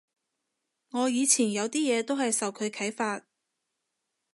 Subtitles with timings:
[0.93, 3.21] 我以前有啲嘢都係受佢啓發